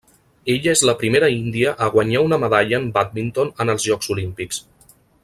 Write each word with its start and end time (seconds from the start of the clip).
Ella 0.53 0.71
és 0.77 0.81
la 0.89 0.95
primera 1.01 1.29
índia 1.33 1.73
a 1.87 1.91
guanyar 1.97 2.25
una 2.29 2.41
medalla 2.45 2.79
en 2.85 2.89
bàdminton 2.99 3.53
en 3.67 3.73
els 3.75 3.87
Jocs 3.91 4.11
Olímpics. 4.17 4.65